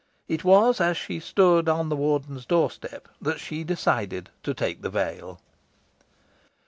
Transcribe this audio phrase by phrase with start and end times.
[0.27, 4.81] It was as she stood on the Warden's door step that she decided to take
[4.81, 5.39] the veil.